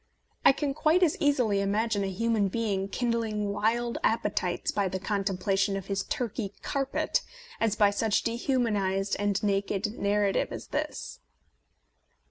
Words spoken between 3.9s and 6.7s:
appe tites by the contemplation of his Turkey